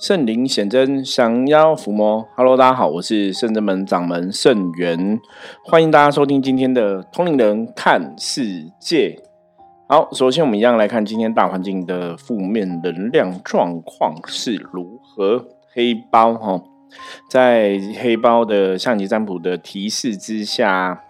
[0.00, 2.26] 圣灵显真，降妖伏魔。
[2.34, 5.20] Hello，大家好，我是圣真门掌门圣元，
[5.62, 9.22] 欢迎大家收听今天的通灵人看世界。
[9.86, 15.44] 好，首先我们一样来看今天大环境的负面能量状况是如何。
[15.74, 16.62] 黑包哈，
[17.28, 21.04] 在黑包的象棋占卜的提示之下，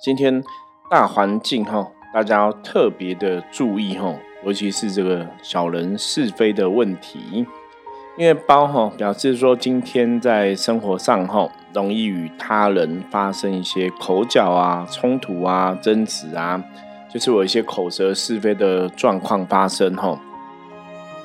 [0.00, 0.42] 今天
[0.90, 4.12] 大环境哈，大家要特别的注意哈，
[4.44, 7.46] 尤其是这个小人是非的问题。
[8.18, 16.62] 因为包哈表示说，今天在生活上哈，容易与他人发生一些口角啊、冲突啊、争执啊，
[17.10, 20.20] 就是有一些口舌是非的状况发生哈。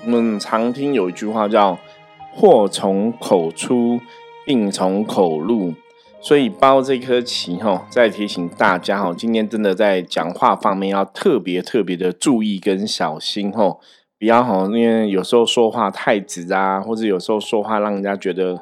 [0.06, 1.78] 我们常听有一句话叫
[2.34, 4.00] “祸从口出，
[4.46, 5.74] 病从口入”，
[6.22, 13.76] 所以包这颗棋哈，在提醒大家哈，今天真的在讲话方面要特别特别的注意跟小心哈。
[14.20, 18.60] 比较好，因为有时候说话太直啊，或者有时候说话让人家觉得，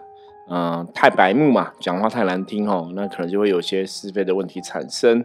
[0.49, 5.23] 嗯，太白目嘛，讲话太难听哦，那可能就会有些是非的问题产生。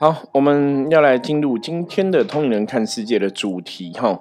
[0.00, 4.20] 好，我们要来进入今天的通灵人看世界的主题哈。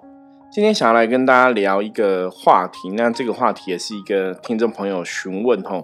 [0.52, 5.84] 今天想要来跟大家聊一个话题，那这个话题也是一个听众朋友询问哈，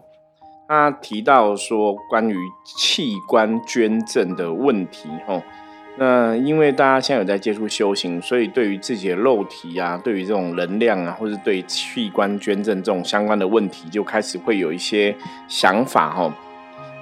[0.68, 5.42] 他提到说关于器官捐赠的问题哈。
[5.96, 15.16] 那因为大家现在有在接触修行，所以对于自己的肉体啊，对于这种能量啊，或者对器官捐赠这种相关的问题，就开始会有一些
[15.48, 16.34] 想法哈。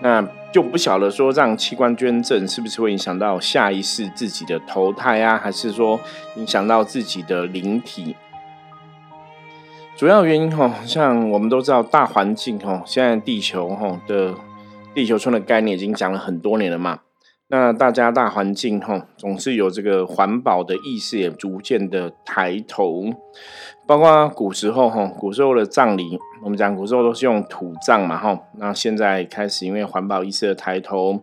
[0.02, 5.98] 那就不晓得说，让器官捐赠是不是会影响到下一世自己的投胎啊，还是说
[6.36, 8.16] 影响到自己的灵体？
[9.96, 14.34] 主要原因哈，像我们都知道大环境哈，现在地球哈的
[14.94, 17.00] 地球村的概念已经讲了很多年了嘛。
[17.52, 23.04] 那大家大环境哈，总是有这个环保的意识也逐渐的抬头，
[23.86, 31.20] 包括古时候哈，古时候的葬礼，我们讲古时候都是用土葬嘛哈，那现在开始因为环保意识的抬头，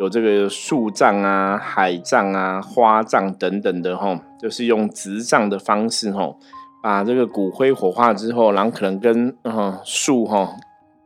[0.00, 6.34] 有这个树葬啊、海葬啊、花葬等等的哈，就是用植葬的方式哈，
[6.82, 10.56] 把这个骨灰火化之后，然后可能跟嗯树哈，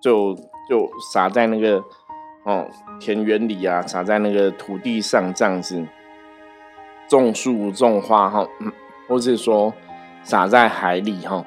[0.00, 0.32] 就
[0.68, 1.82] 就撒在那个。
[2.44, 2.66] 哦，
[2.98, 5.84] 田园里啊，撒在那个土地上这样子，
[7.08, 8.72] 种树种花哈，嗯，
[9.06, 9.72] 或是说
[10.22, 11.44] 撒在海里哈。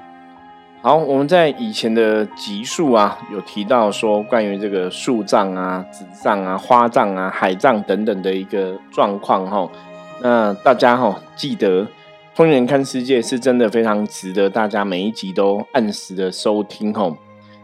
[0.82, 9.70] 好，我们在以前的集数啊，有提到说关于这个树葬啊、纸葬啊、花葬啊、海葬等等的一个状况哈。
[10.22, 11.88] 那大家哈记得，
[12.36, 17.12] 通人看世界是真的非常值得大家每一集都按时的收听哈。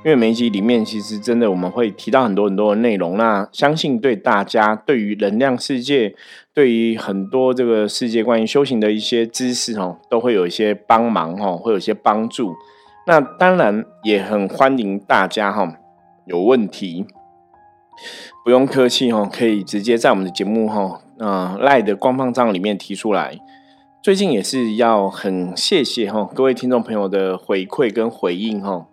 [0.06, 6.16] 因为每一集里面，其实真的我们会提到很多很多的内容，那相信对大家对于能量世界，
[6.54, 12.56] 对于很多这个世界关于修行的一些知识哦，都会有一些帮忙哦，会有一些帮助。
[13.08, 15.70] 那当然也很欢迎大家哈，
[16.26, 17.06] 有问题
[18.46, 23.38] 不用客气哦，可以直接在我们的节目哈，啊赖的官方账里面提出来。
[24.02, 28.88] 最近也是要很谢谢哈各位听众朋友的回馈跟回应哈。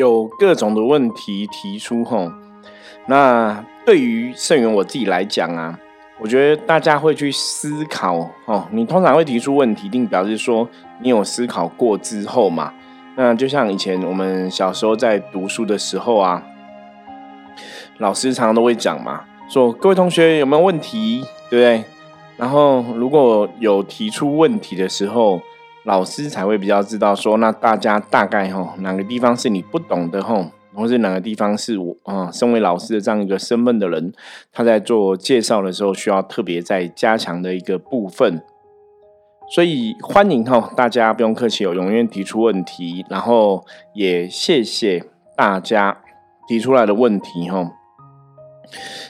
[0.00, 2.32] 有各种的问题提出吼，
[3.06, 5.78] 那对于圣元我自己来讲啊，
[6.18, 8.66] 我觉得大家会去思考哦。
[8.70, 10.66] 你通常会提出问题，一定表示说
[11.02, 12.72] 你有思考过之后嘛。
[13.14, 16.42] 那就像以前我们小时候在读书的时候啊，
[17.98, 21.84] 老师常常都会讲嘛，说各位同学有没有问题，对不对？
[22.38, 25.42] 然后如果有提出问题的时候，
[25.90, 34.12] 老师才会比较知道说，那大家大概哈哪个地方是你不懂的哈，或是哪个地方是我啊，身为老师的这样一个身份的人，
[34.52, 38.40] 他在做介绍的时候需要特别在加强的一个部分。
[39.52, 45.04] 所以欢迎哈大家不用客气哦，永远提出问题，然后也谢谢
[45.36, 45.98] 大家
[46.46, 47.68] 提出来的问题哈，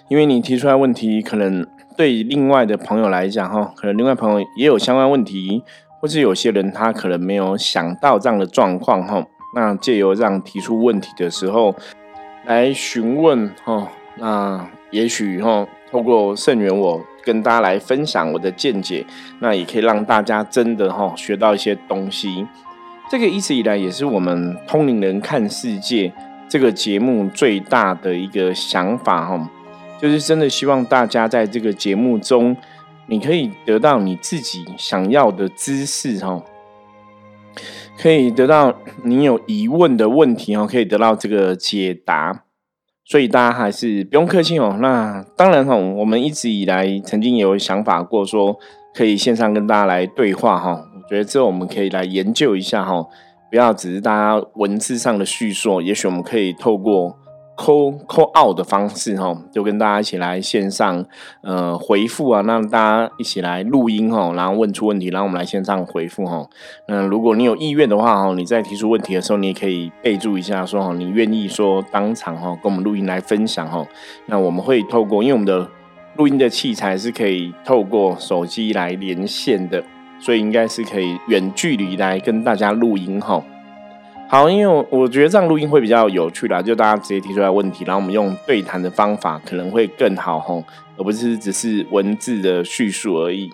[0.08, 5.62] 因为你提出来问题，可能对另外的朋友来讲哈，可能另外朋友也有相关问题。
[6.00, 9.23] 或是有些人他可能没有想到这样的状况哈，
[9.55, 11.75] 那借由让提出问题的时候
[12.47, 13.87] 来询问哈，
[14.17, 19.05] 那也许哈透过圣元我跟大家来分享我的见解，
[19.41, 22.46] 那也可以让大家真的哈学到一些东西。
[23.11, 26.11] 这个一直以来也是我们通灵人看世界
[26.49, 29.50] 这个节目最大的一个想法哈，
[30.00, 32.56] 就是真的希望大家在这个节目中。
[33.10, 36.40] 你可以得到你自己想要的知识哈，
[37.98, 38.72] 可以得到
[39.02, 42.44] 你有疑问的问题哦，可以得到这个解答。
[43.04, 44.78] 所以大家还是不用客气哦。
[44.80, 48.56] 那当然哈，我们一直以来曾经有想法过说，
[48.94, 50.70] 可以线上跟大家来对话哈。
[50.94, 53.04] 我觉得这我们可以来研究一下哈。
[53.50, 57.18] 不要只是大家文字上的叙述，也许我们可以透过。
[57.60, 61.04] 扣扣 out 的方式哈，就跟大家一起来线上
[61.42, 66.48] 呃回复啊，让大家一起来录音哈，然后问出问题，然后我们来线上回复哈。
[66.86, 73.86] 那如果你有意愿的话哈，你在提出问题的时候，你也可以备注一下说哈，你愿意说当场哈跟我们录音来分享哈。
[74.24, 75.68] 那我们会透过，因为我们的
[76.16, 79.84] 录音的器材是可以透过手机来连线的，
[80.18, 83.44] 所以应该是可以远距离来跟大家录音哈。
[84.32, 90.62] 好，因为我我觉得这样录音会比较有趣啦，就大家直接提出来问题，然后我们用对谈的方法可能会更好吼，
[90.97, 93.50] 而不是只是文字的叙述而已。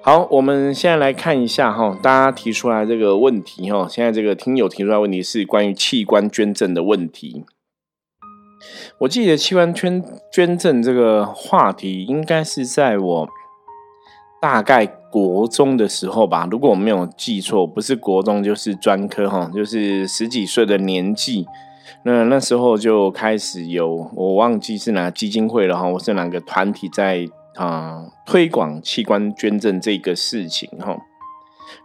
[0.00, 7.44] 好，我们现在来看一下哈，大家提出来这个问题哈，现在这个听友提出来问题是关于器官捐赠的问题。
[9.00, 10.02] 我记得器官捐
[10.32, 13.28] 捐赠这个话题，应该是在我。
[14.40, 21.46] 大概国中的时候吧，如果我没有记错，不是国中就是专科哈，就是十几岁的年纪，
[22.04, 30.96] 那那时候就开始有，我忘记是哪基金会了哈，我是哪个团体在啊推广器官捐赠这个事情哈。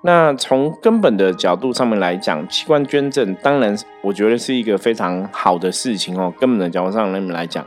[0.01, 6.33] 那从根本的角度上面来讲，器官捐赠当然我觉得是一个非常好的事情哦。
[6.39, 7.65] 根本的角度上面来讲，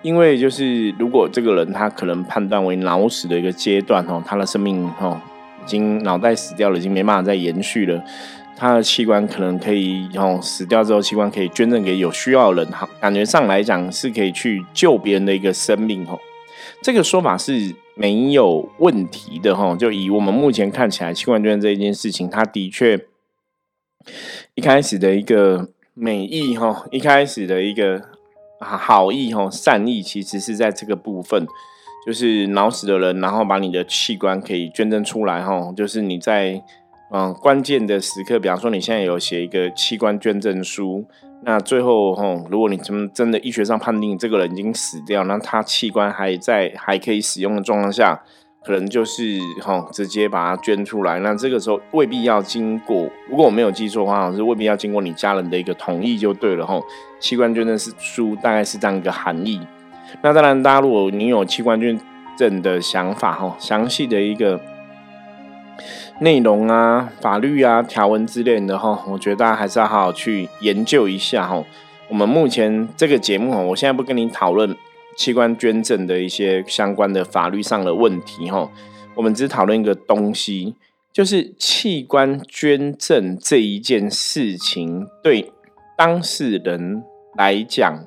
[0.00, 5.20] 因为就是如果这个人他可能判断为脑死的一个阶段哦，他的生命哦
[5.64, 8.02] 已经脑袋死掉了，已经没办法再延续了，
[8.56, 16.18] 他的器官可能可以哦死掉之后器官可以捐赠给有需要的人，好感觉上来讲是可以去救别人的一个生命哦。
[16.80, 17.74] 这个说法是。
[17.94, 23.06] 没有问题的哈，就以我们目前看起来，器官捐这一件事情，它的确
[24.54, 28.02] 一开始的一个美意哈，一开始的一个
[28.60, 31.46] 好意哈，善意其实是在这个部分，
[32.06, 36.62] 就是脑死的人，然后把你的器官可以捐赠出来哈，就是你在
[37.12, 41.04] 嗯关键的时刻，比方说你现在有写一个器官捐赠书。
[41.44, 48.22] 那最后，吼，如果你真真的医学上判定这个人已经死掉，那他器官还在还可以使用的状况下，
[48.64, 51.18] 可能就是吼直接把它捐出来。
[51.18, 56.80] 那这个时候未必要经过，如果我没有记错的话，是未必要经过你家人的一个同意就对了，吼。
[57.18, 59.60] 器官捐赠是书大概是这样一个含义。
[60.22, 61.98] 那当然，大家如果你有器官捐
[62.36, 64.60] 赠的想法，吼，详细的一个。
[66.22, 71.64] 内容啊，法律啊，条文之类的哈，我觉得大家还是要好好去研究一下哈。
[72.08, 74.72] 我们目前这个节目哈，我现在不跟你讨论
[75.16, 78.70] 器官捐赠的一些相关的法律上的问题哈，
[79.16, 80.76] 我们只讨论一个东西，
[81.12, 85.52] 就是器官捐赠这一件事情对
[85.98, 87.02] 当事人
[87.36, 88.04] 来讲，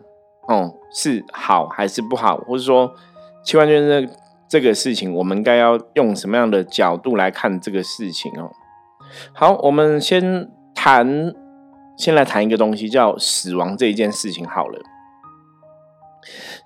[0.47, 2.95] 哦，是好还是不好，或者说
[3.43, 4.09] 器官捐赠。
[4.47, 8.51] 这个事情，我们该要用什么样的角度来看这个事情哦？
[9.33, 11.33] 好，我们先谈，
[11.97, 14.45] 先来谈一个东西，叫死亡这一件事情。
[14.47, 14.79] 好了，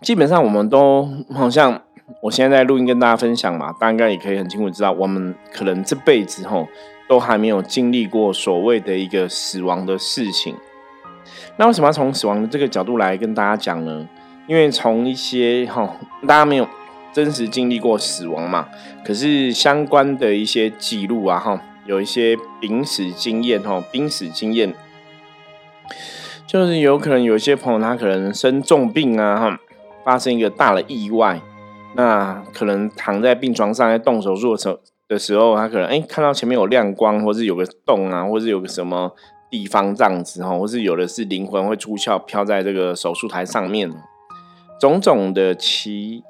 [0.02, 1.82] 基本上我们都好像，
[2.24, 6.68] 我现在在录音跟大家分享嘛，大家应该也可以很清楚知道，我们可能这辈子吼
[7.08, 10.56] 都还没有经历过所谓的一个死亡的事情。
[11.58, 14.08] 那为什么要从死亡的这个角度来跟大家讲呢？
[14.48, 15.96] 因为从一些哈，
[16.28, 16.68] 大家没有。
[17.12, 18.70] 真实经历过死亡嘛？
[19.04, 24.74] 可是相关的一些记录啊，哈，有一些濒死经验，哈，濒死经验，
[26.46, 29.60] 就是有可能有一些朋友他可能生重病啊，哈，
[30.06, 31.42] 发生一个大的意外，
[31.96, 39.12] 那可能躺在病床上在动手术的时候的时候，他可能哎看到前面有亮光，或是有个洞啊，或是有个什么
[39.50, 43.92] 地方这样子，哈，或是有的是灵魂会出窍飘在这个手术台上面，
[44.80, 46.24] 种种的奇。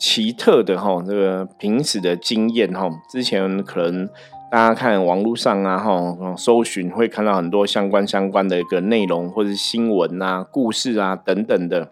[0.00, 4.08] 奇特的哈，这个平死的经验哈，之前可能
[4.50, 11.90] 大家看网络上啊哈，搜寻会看到很多相关相关的一个内容或者新闻啊、故事啊等等的。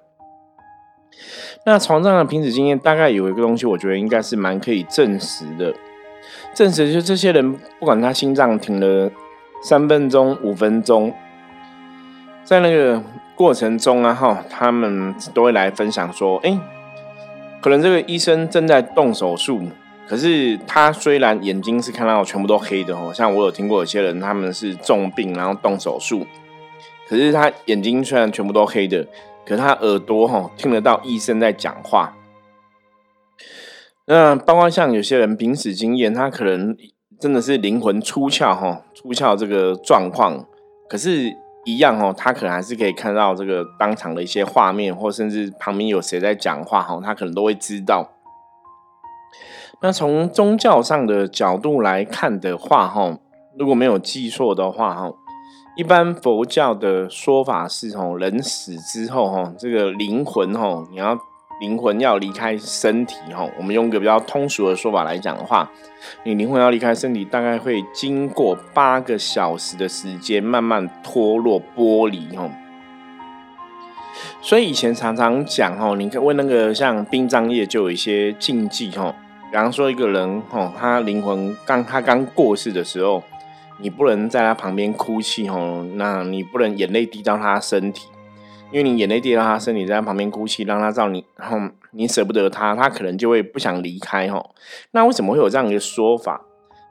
[1.66, 5.74] 那床上的平死经验，大概有一个东西，我觉得应该是蛮可以证实的。
[6.54, 9.10] 证实就这些人，不管他心脏停了
[9.62, 11.12] 三分钟、五分钟，
[12.42, 13.02] 在那个
[13.34, 16.58] 过程中啊哈，他们都会来分享说，哎。
[17.60, 19.60] 可能这个医生正在动手术，
[20.06, 26.24] 可是他虽然眼睛是看到全部都黑的哦，像我有听过有些人他们是重病然后动手术，
[27.08, 29.04] 可是他眼睛虽然全部都黑的，
[29.44, 32.16] 可是他耳朵哈听得到医生在讲话。
[34.06, 36.76] 那包括像有些人濒死经验，他可能
[37.20, 40.46] 真的是灵魂出窍哈，出窍这个状况，
[40.88, 41.36] 可是。
[41.68, 48.08] 一样哦，他可能还是可以看到这个当场的一些画面，或甚至旁边有谁在讲话哈，他可能都会知道。
[49.82, 53.18] 那从宗教上的角度来看的话哈，
[53.58, 55.12] 如果没有记错的话哈，
[55.76, 61.18] 一般佛教的说法是，吼，人死之后，哈，这个灵魂，吼，你要
[61.60, 65.70] 灵魂要离开身体，吼，我们用个比较通俗的说法来讲的话，
[66.24, 72.50] 你灵魂要离开身体，大概会经过八个小时的时间，慢慢脱落剥离，吼。
[74.40, 79.14] 所以以前常常讲，吼，你看问那个像殡葬业就有一些禁忌，吼，
[79.50, 83.22] 比方说一个人，吼，他灵魂刚他刚过世的时候。
[83.80, 88.08] 你不能在他旁边哭泣吼，那你不能眼泪滴到他身体，
[88.70, 91.58] 因为你眼泪滴到他身体，在他旁边哭泣，让他知道你，然后
[91.92, 94.44] 你舍不得他，他可能就会不想离开哈。
[94.90, 96.42] 那为什么会有这样一个说法？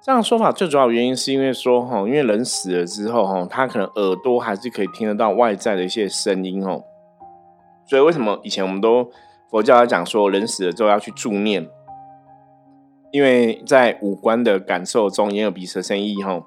[0.03, 6.84] 这样说法最主要原因是因为说哈，因为人死了之后哈，他可能耳朵还是可以听得到外在的一些声音哦。
[7.86, 9.12] 所以为什么以前我们都
[9.51, 11.69] 佛教讲说，人死了之后要去助念？
[13.12, 16.46] 因为在五官的感受中，也有鼻舌身意吼。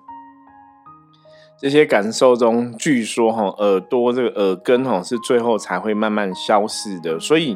[1.60, 7.54] 这些感受中，据说哈耳朵这个耳根哈是最后才会慢慢消逝的，所以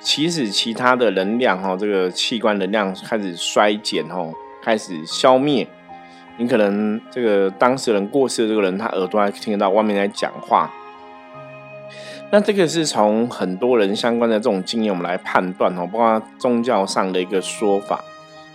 [0.00, 4.28] 其实其他的能量哈，这个器官能量开始衰减哈，
[4.60, 5.64] 开始消灭，
[6.36, 10.74] 你可能这个当事人过世的这个人，他耳朵还听得到外面在讲话。
[12.32, 18.02] 那这个是从很多人相关的这种经验，我们来判断哦，包括宗教上的一个说法。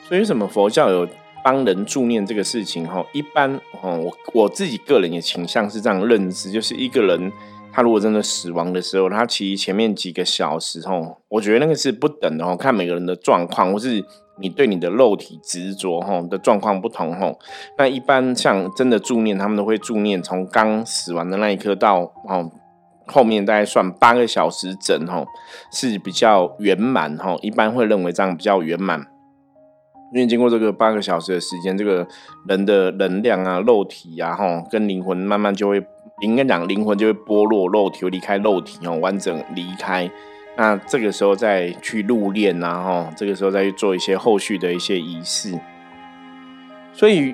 [0.10, 1.08] 所以，为什么佛教有？
[1.44, 7.32] 帮人助念这个事情，哈，一般，哦，我我自己个人也倾向是这样认知，就是一个人
[7.72, 14.04] 他如果真的死亡的时候，他其实前面几个小时，哈，我觉得那个是不等的，哈，看每个人的状况，或是
[14.40, 17.34] 你对你的肉体执着，哈的状况不同，哈。
[17.78, 22.52] 那一般像真的助念，他们都会助念，从刚死亡的那一刻到，哦，
[23.06, 25.26] 后面大概算八个小时整，哈，
[25.72, 29.08] 是比较圆满，哈，一般会认为这样比较圆满。
[30.14, 32.08] 因为经过这个八个小时的时间，这个
[32.48, 35.84] 人的能量啊、肉体啊，哈，跟灵魂慢慢就会，
[36.22, 40.08] 应该讲灵魂就会剥落，肉体离开肉体哦，完整离开。
[40.56, 45.60] 那这个时候再去入殓啊，哈，这个时候再去做一些后续的一些仪式。
[46.94, 47.34] 所以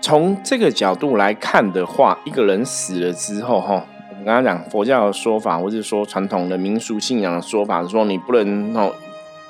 [0.00, 8.92] 从这个角度来看的话，一个人死了之后，哈，我们刚刚讲佛教的说法，或者说传统的民俗信仰的说法，说你不能哦。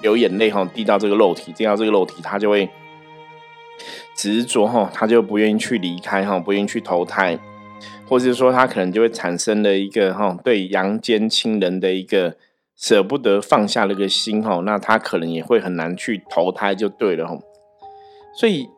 [0.01, 2.69] 流眼泪哈，滴到这个肉体，滴到这个肉体，他就会
[4.15, 7.39] 执着哈，他就不愿意去离开哈，不愿意去投胎，
[8.09, 12.37] 或者说他可能就会产生了一个哈，对阳间亲人的一个
[12.77, 17.37] 舍不得放下那个心哈，那他可能也会很难去投胎就对了哈。
[18.39, 18.69] 所以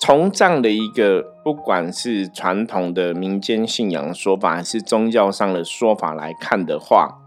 [0.00, 7.18] 从这样的一个不管是传统的民间信仰说法，还是宗教上的说法来看的话，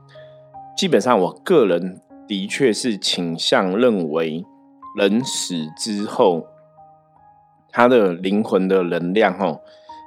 [0.78, 2.02] 基本上我个人。
[2.28, 4.44] 的确是倾向认为，
[4.98, 6.48] 人死之后，
[7.72, 9.62] 他的灵魂的能量，哦，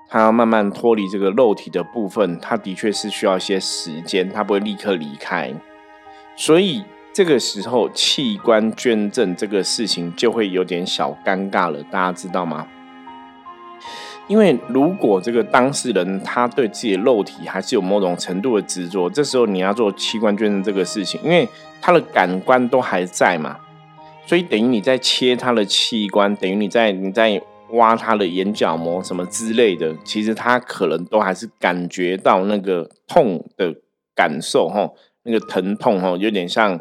[0.08, 5.52] 他要慢慢脱离这个肉体的部分，他的确是需要一些时间，他不会立刻离开。
[6.34, 12.66] 所以这个时候，器官捐赠这个事情就会有点小尴尬了，大家知道吗？
[14.28, 21.48] 因为如果这个当事人他对自己的肉体还是有某种程度的执着，这时候你要做器官捐赠这个事情，因为
[21.80, 23.58] 他的感官都还在嘛，
[24.26, 33.74] 所以等于你在切他的器官，等于你在你在挖他的眼角膜什么之类的，其实他可能都还是感觉到那个痛的
[34.14, 34.90] 感受哈，
[35.22, 36.78] 那个疼痛哈，有点像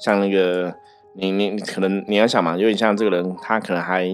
[0.00, 0.72] 像那个
[1.16, 4.08] 你你可能你要想嘛，有点像这个人他可能还。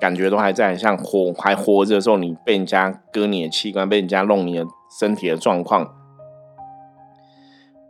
[0.00, 4.66] 感觉都还在，像活还活着的时候，你被人家割你的器官，被人家弄你的
[4.98, 5.88] 身体的状况，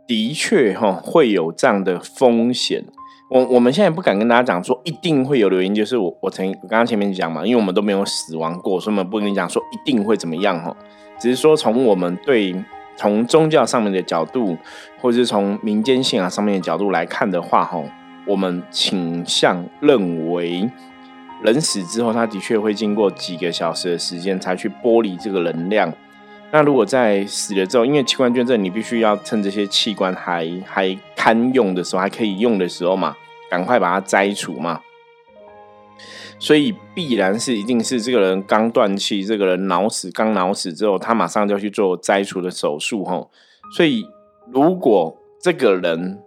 [0.05, 2.83] 的确哈会有这样的风险。
[3.29, 10.75] 我我们现在不敢跟大家讲说一定会有的原因，就是我我曾刚刚前面讲嘛，因为我们都没有死亡过，所以我们不跟你讲说一定会怎么样哈。
[11.17, 12.53] 只是说从我们对
[12.97, 14.57] 从宗教上面的角度，
[14.99, 17.81] 或者是从民间信仰上面的角度来看的话哈，
[18.27, 20.69] 我们倾向认为。
[21.43, 25.91] 人死之后，他的确会经过几个小时的时间才去剥离这个能量。
[26.51, 33.15] 那如果在死了之后，因为器官捐赠，你必须要趁这些器官还还堪用的时候，还可以用的时候嘛，
[33.49, 34.81] 赶快把它摘除嘛。
[36.37, 43.27] 所以必然是一定是这个人刚断气，这个人脑死刚脑死之后，他马上就要去做摘除的手术哈。
[43.75, 44.05] 所以
[44.51, 46.19] 如果这个人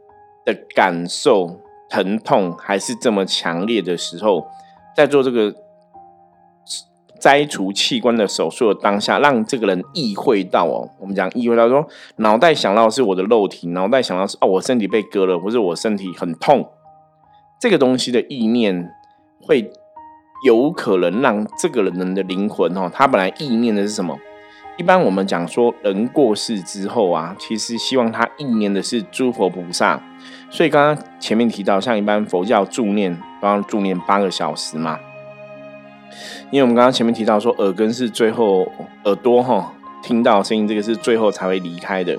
[0.47, 4.47] 的感受疼痛还是这么强烈的时候，
[4.97, 5.55] 在做这个
[7.21, 11.87] 摘除器官的手术的当下，让这个人意会到哦，我们讲意会到说，
[12.17, 16.69] 脑袋想到是我的肉体，脑袋想到是哦，我身体被割了，或者我身体很痛，
[17.61, 18.91] 这个东西的意念
[19.41, 19.71] 会
[20.45, 24.19] 有可能让这个人的灵魂哦，他本来意念的是什么？
[24.77, 30.03] 一般我们讲说人过世之后啊，其实希望他意念的是诸佛菩萨。
[30.51, 34.99] 所以刚刚前面提到，像一般佛教助念都要助念八个小时嘛。
[36.51, 38.69] 因为我们刚刚前面提到说，耳根是最后
[39.05, 42.17] 耳朵哈听到声音，这个是最后才会离开的。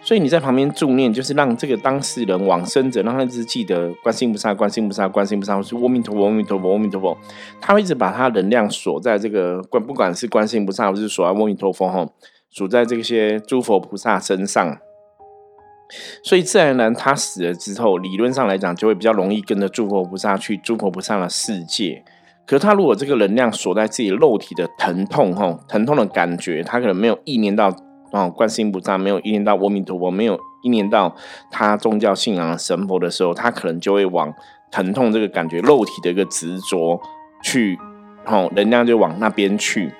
[0.00, 7.16] 所以你在旁边助念，就是让这个当事人往生者，让他一直记得观世音菩萨、观世音菩萨、观世音菩萨，或是阿弥陀佛、阿弥陀佛、阿弥陀佛。
[7.60, 12.06] 他会一直把他能量锁在这个观，不管是观世音菩萨，或是锁在阿弥陀佛哈，
[12.50, 14.78] 锁在这些诸佛菩萨身上。
[16.22, 22.04] 所以自然而然，他死了之后，理论上来讲，就会比较容易跟着诸佛菩萨去诸佛菩萨的世界。
[22.46, 27.74] 可是他如果这个能量锁在自己肉体的疼痛吼，疼痛的感觉，他可能没有意念到。
[28.12, 31.16] 哦，观世音菩萨没有意念到阿弥陀佛，没有意念到
[31.50, 34.32] 他宗教信仰的神佛的时候，他可能就会往
[34.70, 37.00] 疼痛这个感觉、肉体的一个执着
[37.42, 37.76] 去，
[38.26, 39.92] 哦，能量就往那边去。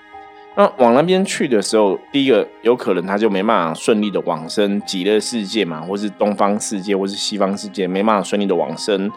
[0.56, 9.10] 那往那边去的时候，第一个有可能他就没办法顺利的往生极乐世界嘛，或是东方世界，或是西方世界，没办法顺利的往生。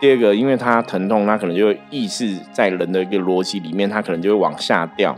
[0.00, 5.16] 第二个，因为他疼痛，他可能就会意识在人的一个逻辑里面，他可能就会往下掉。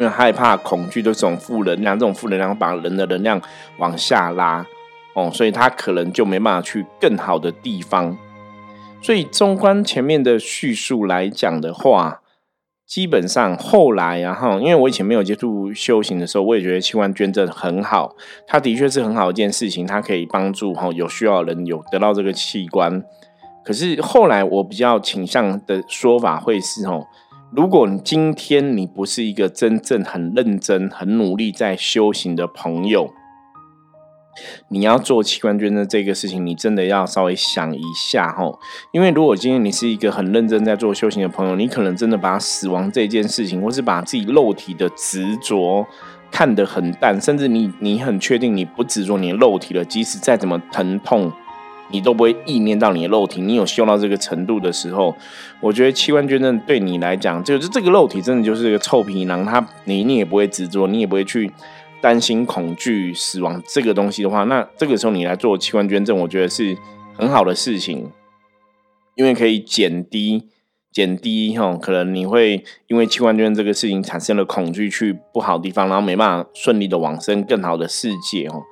[0.00, 3.40] 因为害怕、恐惧的这种负能量，这种负能量把人的能量
[3.76, 4.66] 往下拉，
[5.12, 8.18] 哦，所以他可能就没办法去更好的地方。
[9.00, 12.22] 所以，纵观前面的叙述来讲的话，
[12.86, 18.14] 基本上后来啊，哈，因为我以前没有接触修行的时候，我也觉得器官捐赠很好，
[18.46, 23.02] 它的确是很好一件事情，它可以帮助哈有需要的人有得到这个器官。
[23.64, 27.06] 可是后来我比较倾向的说法会是哦。
[27.56, 33.08] 如果你今天你不是一个真正很认真、很努力在修行的朋友，
[34.68, 38.58] 你要做器官捐赠这个事情，你真的要稍微想一下吼。
[38.92, 45.86] 因为如果今天你是一个很认真在做修行的朋友，你可能真的把死亡这件事情，或是把自己肉体的执着
[46.30, 51.32] 看得很淡，甚至你你很确定你不执着你的肉体了，即使再怎么疼痛。
[51.90, 55.14] 你都不会意念到你的肉体，你有修到这个程度的时候，
[55.60, 61.52] 我觉得器官捐赠对你来讲，就是这个肉体真的就是一个臭皮囊，它你你也不会执着，你也不会去
[62.04, 66.76] 担心恐惧死亡这个东西的话，那这个时候你来做器官捐赠，我觉得是
[67.16, 68.10] 很好的事情，
[69.14, 70.50] 因为可以减低
[70.92, 78.62] 减低哈，可能你会因为器官捐赠这个事情产生了恐惧，去不好地方，然后没办法顺利的往生更好的世界哦。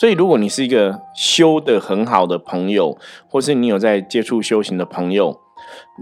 [0.00, 2.96] 所以，如果你是一个修的很好的朋友，
[3.28, 5.38] 或是你有在接触修行的朋友，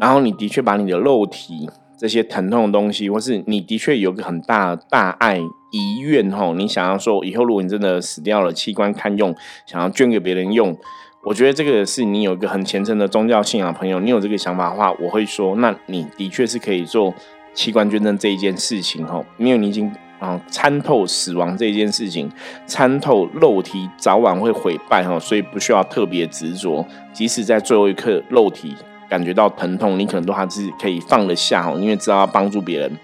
[0.01, 9.35] 然后你的确把你的肉体这些疼痛的东西，或是你的确有个很大大爱遗愿吼，你想要说以后如果你真的死掉了，器官堪用，
[9.66, 10.76] 想要捐给别人用，
[11.24, 17.14] 我觉得这个是你有一个很虔诚的宗教信仰朋友，你有这个想法的话，我会说，那你的确是可以做
[17.54, 19.92] 器官捐赠这一件事情吼，因为你已经。
[20.18, 22.26] 啊，参透死亡这件事情，
[22.64, 26.82] 参透肉体早晚会毁败哈，所以不需要特别执着。
[27.12, 28.74] 即使在最后一刻，肉体
[29.09, 32.99] 感觉到疼痛，你可能都还是可以放得下哦，因为知道要帮助别人。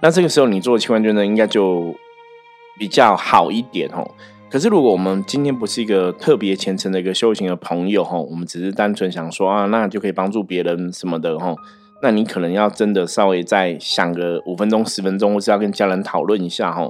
[0.00, 1.94] 那这个时候你做器官捐赠应该就
[2.78, 4.08] 比较好一点哦。
[4.50, 11.54] 可是如果我们今天不是一个特别虔诚的一个修行的朋友哈，我们只是单纯想说啊，那就可以帮助别人什么的哈。
[12.00, 16.88] 那你可能要真的稍微再想个五分钟、十分钟，或是要跟家人讨论一下哈。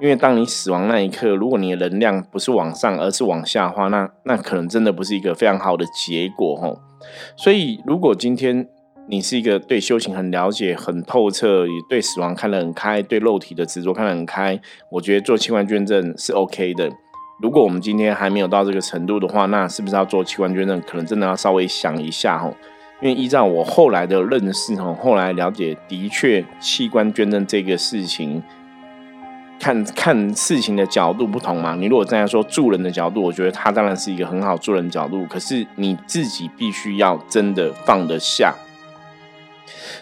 [0.00, 6.74] 因为当你死亡那一刻，如果你的能量不是往上，而是往下的话，那那可能真的不是一个非常好的结果哈。
[7.36, 8.68] 所以，如果今天
[9.08, 16.90] 你是一个对修行很了解、很透彻，也对死亡看得很开，对肉体的执着看得很开，我觉得做器官捐赠是 OK 的。
[17.40, 20.80] 如果我们今天还没有到这个程度的话，那是不是要做器官捐赠？
[20.80, 22.54] 可能真的要稍微想一下哦。
[23.02, 28.42] 因为依照我后来的认识哦，后来了解，的确器官捐赠这个事情，
[29.58, 31.74] 看看事情的角度不同嘛。
[31.74, 35.24] 你如果站在说助人的角度，我觉得他当然是一个很好助人角度。
[35.26, 38.54] 可是你自己必须要真的放得下。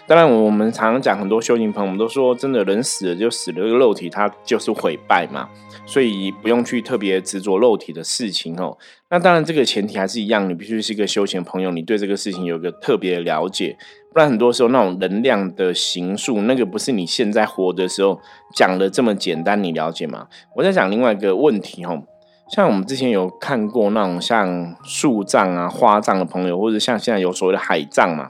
[0.07, 5.49] 当然，我们常常讲很多修行朋友，我们都说，真的人死了就死了，这个肉体它就是毁败嘛，
[5.83, 8.77] 所以不用去特别执着肉体的事情哦。
[9.09, 13.75] 那当然，这个前提还是一样，你必须是一个修行朋友，你对这个事情有个特别的了解，
[14.13, 18.21] 不然很多时候那种能量的形数，那个不是你现在活的时候
[18.55, 20.27] 讲的这么简单，你了解吗？
[20.55, 22.03] 我在讲另外一个问题哦，
[22.51, 28.29] 像我们之前有看过那种像树葬啊、花葬的朋友，或者像现在有所谓的海葬嘛。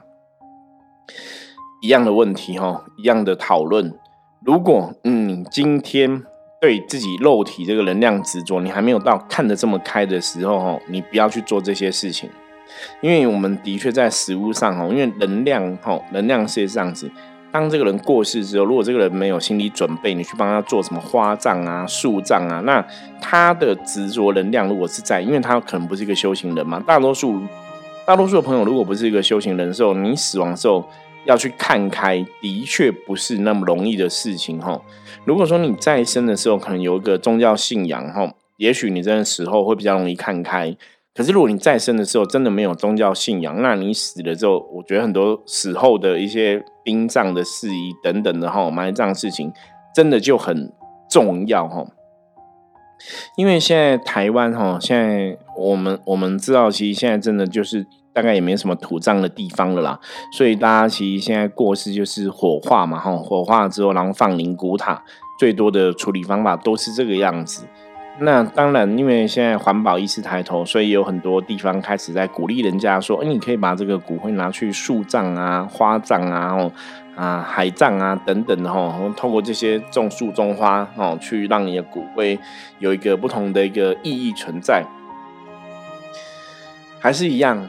[1.86, 3.94] 一样的问题哈，一样的讨论。
[4.44, 6.20] 如果嗯，今天
[6.60, 12.28] 对自己肉体这个能量执着，你还没有到看得这么开的时候哈，你不要去做这些事情。
[13.00, 17.08] 因为我们的确在食物上哈，因为能量哈，能量是这样子。
[17.52, 22.84] 当这个人过世之后，如果这个人没有心理准备，你去帮他做什么花葬啊、树葬啊，那
[23.20, 26.82] 他的执着能量如果是在，因为他可能不是一个修行人嘛。
[26.84, 27.40] 大多数
[28.04, 30.84] 大多数的朋友，如果不是一个修行人的时候，你死亡时候
[31.26, 34.80] 要去看开，的确不是那么容易的事情哈。
[35.24, 40.76] 如果说你在生的时候可能有一个宗教信仰哈，也许你真的死后会比较容易看开。
[41.14, 49.50] 可是，如果你再生的时候真的没有宗教信仰，那你死了之后，我觉得很多死后的一些殡葬的事宜等等的哈，埋葬事情
[49.94, 50.70] 真的就很
[51.08, 51.86] 重要哈。
[53.38, 57.86] 因为现在台湾哈，现在我们我们知道，其实现在真的就是
[58.16, 60.00] 大概也没什么土葬的地方了啦，
[60.32, 65.02] 所以大家其实现在过世就是火化嘛哈，火化之后然后放灵骨塔，
[65.38, 67.66] 最多的处理方法都是这个样子。
[68.18, 76.72] 那当然，因为现在环保意识抬头，所以有很多地方开始在鼓励人家说：“哎，你可以把这个骨灰拿去树葬啊、花葬啊、哦
[77.14, 82.38] 啊海葬啊等等的哈，通过这些种树种花哦，去让你的骨灰
[82.78, 84.82] 有一个不同的一个意义存在。”
[86.98, 87.68] 还是一样，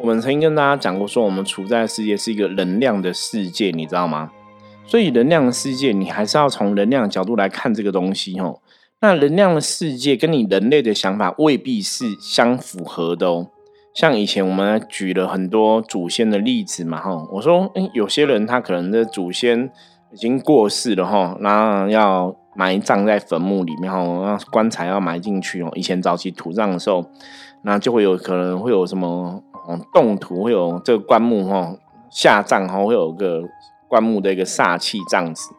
[0.00, 4.30] 我们曾经跟大家讲过，说我们处在的世界是一个能量的世界，你知道吗？
[4.86, 8.60] 所以能量的世界，你还是要从能量的角度来看这个东西哦。
[9.00, 13.48] 那能量的世界跟你人类的想法未必是相符合的哦。
[13.94, 19.70] 像以前我们举了很多祖先的例子嘛，哈，我说，哎，有些人他可能的祖先
[20.12, 25.70] 已经过世了，哈，然后要埋葬在坟墓里面，哈，那棺材要埋进去哦。
[25.74, 27.08] 以前早期土葬的时候，
[27.62, 29.42] 那就会有可能会有什么
[29.92, 31.74] 动土，会有这个棺木哈
[32.10, 33.42] 下葬哈，会有个
[33.88, 35.54] 棺木的一个煞气这样子。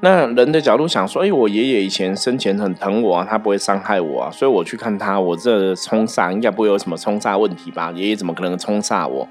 [0.00, 7.92] 那人的角度想说，哎，我爷爷以前生前很疼我啊，他不会伤害我啊，所以我去看他，我这冲煞应该不会有什么冲煞问题吧？
[7.92, 9.28] 爷爷怎么可能冲煞我？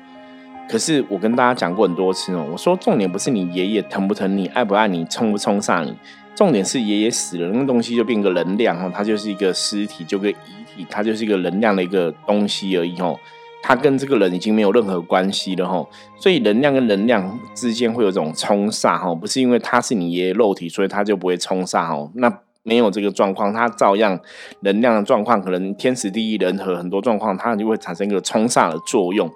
[0.69, 5.93] 可是我跟大家讲过很多次哦，我说重点不是你爷爷疼不疼你，爱不爱你，冲不冲煞你，
[6.33, 13.17] 重点是爷爷死了，那个东西就变个能量哦，它就是一个尸体，就跟遗它就是一个能量的一个东西而已哦。
[13.63, 15.85] 它跟这个人已经没有任何关系了哈，
[16.17, 22.09] 所以能量跟能量之间会有种冲煞哈，不是因为他是你爷爷肉体，所以他就不会冲煞哈。
[22.15, 24.19] 那没有这个状况，它照样
[24.61, 29.29] 能量的状况，可能天时地利人和很多状况，它就会产生一个冲煞的作用。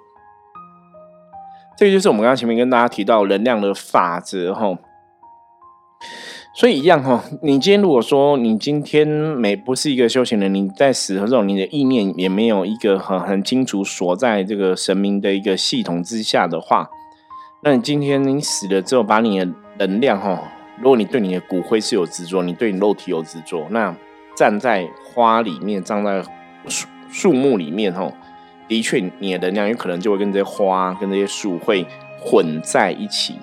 [1.78, 4.76] 这个就是我们刚刚前面跟大家提到能量的法则哈。
[6.58, 16.88] 所以一样哈，你今天如果说你今天没不是一个修行人，你在死的时候，你的意念也没有一个很很清楚锁在这个神明的一个系统之下的话，
[17.62, 19.46] 那你今天你死了之后，把你的
[19.80, 23.94] 能量哈，如果你对你的骨灰是有执着，你对你肉体有执着，那
[24.34, 26.22] 站在花里面，站在
[26.68, 28.10] 树树木里面哈，
[28.66, 31.84] 的确你的能量有可能就会跟这些花跟这些树会
[32.18, 33.34] 混在一起。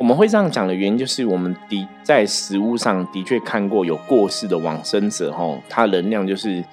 [0.00, 6.64] 我们会这样讲的原因，就是我们的在实物上的确看过有过世的往生者，吼，他能量就是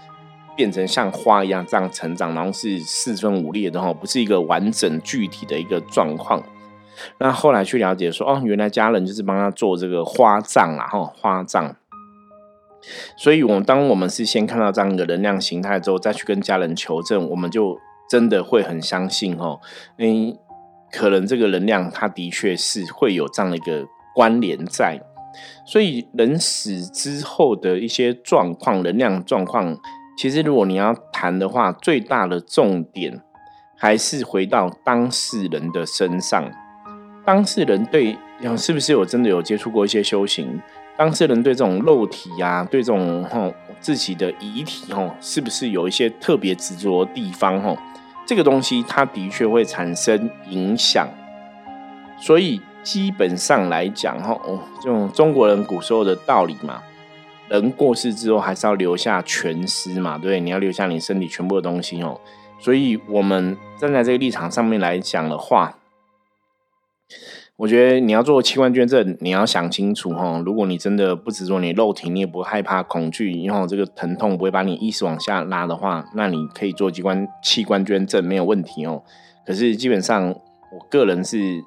[0.56, 6.42] 变成像花一样这样成长，然后是四分五裂的，吼，不是一个完整具体的一个状况。
[7.18, 11.76] 那后来去了解说，哦，原来家人就是帮他做这个花葬啊，吼，花葬。
[13.18, 17.78] 所以，我当我们是先看到这样的能量形态之后，再去跟家人求证，我们就
[18.10, 19.60] 真的会很相信，吼，
[19.98, 20.34] 为
[20.92, 25.00] 可能这个能量，它的确是会有这样的一个关联在，
[25.66, 29.78] 所以人死之后的一些状况，能量状况，
[30.18, 33.22] 其实如果你要谈的话，最大的重点
[33.78, 36.50] 还是回到当事人的身上。
[37.26, 38.18] 当事人对，
[38.58, 40.62] 是不是有真的有接触过一些修行？
[40.98, 47.78] 当事人对这种肉体啊，对这种吼自己的遗体吼，是不是有一些特别执着的地方吼？
[48.28, 51.08] 这个东西它的确会产生影响，
[52.20, 56.84] 所以基本上来讲，哈，哦，这种中国人古时候的道理嘛，
[57.48, 62.20] 人过世之后还是要留下全尸嘛，对，你要留下你身体全部的东西哦。
[62.60, 65.78] 所以我们站在这个立场上面来讲的话。
[67.58, 70.40] 我觉得你要做器官捐赠，你要想清楚哈。
[70.46, 79.02] 如果你真的不执着你肉体，你也不害怕恐惧，因为这个疼痛不会把你意识往下拉的话，那你可以做器官器官捐赠没有问题哦。
[79.44, 81.64] 可是基本上，我个人是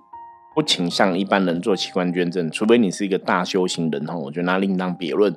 [0.55, 4.15] 不倾向一般人做器官捐赠，除非你是一个大修行人哈。
[4.15, 5.35] 我觉得那另当别论。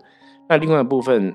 [0.48, 1.34] 那另外一部分。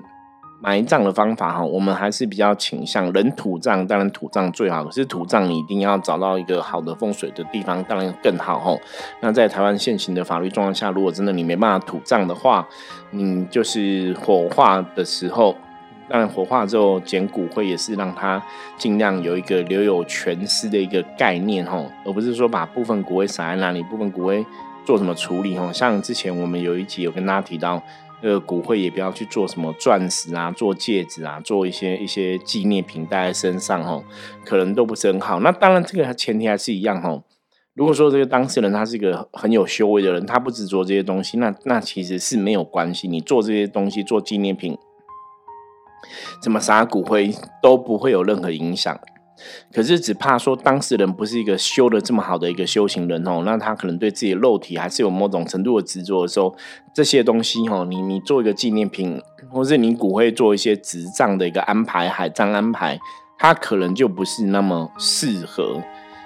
[0.61, 4.83] 埋葬的方法哈，我们还是比较倾向人土葬，当然土葬最好。
[4.83, 8.77] 可是土葬你一定要找到一个好的风水的地方，当然更好哈。
[9.21, 12.67] 那在台湾现行的法律状况下，如果真的你没办法土葬的话，
[13.11, 15.55] 你就是火化的时候
[16.09, 18.41] 当然火化之后捡骨灰也是让它
[18.77, 24.45] 尽量有一个留有全尸的一个概念哈，而不是说把部分骨灰撒在那里，部分骨灰
[24.85, 25.71] 做什么处理哈。
[25.71, 27.81] 像之前我们有一集有跟大家提到，
[28.21, 34.03] 呃骨灰也不要去做什么钻石啊、做戒指啊、做一些一些纪念品戴在身上哦，
[34.45, 35.39] 可能都不是很好。
[35.39, 37.23] 那当然这个前提还是一样哦。
[37.75, 43.07] 如果说这个当事人他是一个很有修为的人，他不执着这些东西，那那其实是没有关系。
[43.07, 44.77] 你做这些东西做纪念品，
[46.41, 48.99] 怎么撒骨灰都不会有任何影响。
[49.73, 56.55] 可是只怕说当事人不是一个修的这么好的一个修行人哦，那他可能对自己的肉体还是有某种程度的执着的时候，
[56.93, 62.99] 这些东西哦，你你做一个纪念品，或是你骨灰做一些执葬的一个安排、海葬安排，
[63.37, 65.81] 他可能就不是那么适合。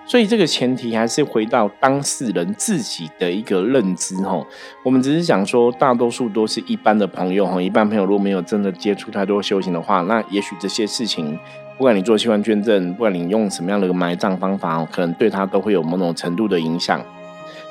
[0.06, 4.46] 所以这个前提还是回到当事人自己的一个认知吼。
[4.84, 11.40] 我们只是想说，大多数都是一般的朋友吼，一般朋友如果没有真的接触太多修行的话，那也许这些事情，
[11.78, 17.02] 不管你做器官捐赠，不管你用什么样的埋葬方法，可能对他都会有某种程度的影响。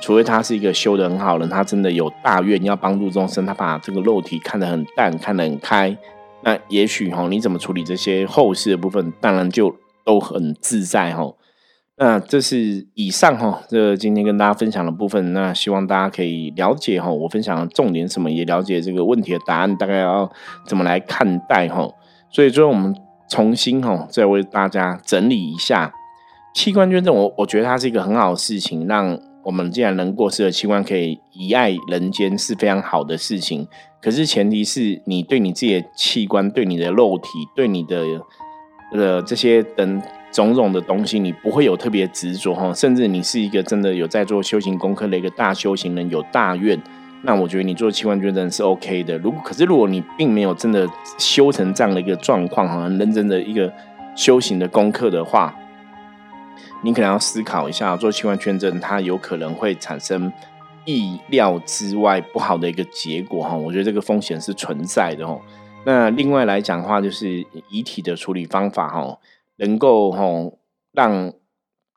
[0.00, 5.96] 除非他是一个修的很好的人，他真的有大愿要帮助众生，他把这个肉体看得很淡，看得很开，
[6.42, 9.72] 那也许哈，你怎么处理这些后事的部分，当然就
[10.04, 11.32] 都很自在哈。
[11.96, 15.32] 那这是以上哈，这今天跟大家分享的部分。
[15.32, 20.28] 那希望大家可以了解哈，我分享的重点什么，也了解这个问题的答案，大概要
[20.66, 21.88] 怎么来看待哈。
[22.28, 22.92] 所以最后我们
[23.32, 25.90] 重新哈，再为大家整理一下
[26.54, 27.14] 器官捐赠。
[27.14, 33.66] 我我觉得它是一个很好的事情，让我们既然能过世的器官可以遗爱人间，是非常好的事情。
[34.02, 38.04] 可是前提是你对你自己的器官、对你的肉体、对你的
[38.92, 40.02] 呃这些等。
[40.32, 46.82] 种种的东西，你不会有特别执着哈，甚至你是一个真的有在做修行功课的一个大修行人，有大愿，
[47.24, 49.16] 那我觉得你做器官捐赠是 OK 的。
[49.18, 53.72] 如果可是如果你并没有真的修成这样的一个状况哈，很认真的一个
[54.16, 55.54] 修行的功课的话，
[56.82, 60.32] 你可能要思考一下，做器官捐赠它有可能会产生
[60.84, 63.56] 意料之外不好的一个结果哈。
[63.56, 65.40] 我觉得这个风险是存在的哦。
[65.86, 69.18] 那另外来讲的话，就是遗体的处理方法哈。
[69.58, 70.24] 能够哈
[70.92, 71.32] 让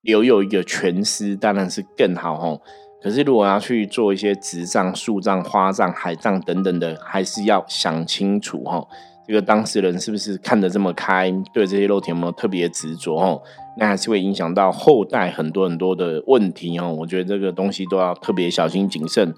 [0.02, 2.62] 留有一个全尸，当然是更好吼。
[3.06, 8.88] 可是如果要去做一些植葬、树葬、花葬、海葬等等的，还是要想清楚吼。
[9.28, 11.32] 这个当事人是不是看得这么开？
[11.54, 13.44] 对这些肉体有没有特别执着哦？
[13.78, 16.92] 那还是会影响到后代很多很多的问题哦。
[16.92, 19.32] 我觉得这个东西都要特别小心谨慎。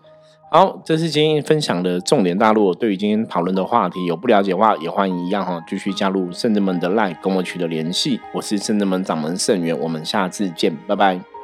[0.49, 2.37] 好，这是今天分享的重点。
[2.37, 8.21] 大陆对于今天讨论的话题有不了解的话，也欢迎一样哈，继续加入圣人们的 line，跟我取得联系。
[8.33, 11.36] 我是圣人们掌门圣元，我们下次见，拜拜。